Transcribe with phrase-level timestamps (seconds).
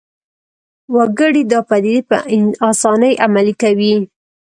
[0.95, 2.17] وګړي دا پدیدې په
[2.69, 3.95] اسانۍ عملي کوي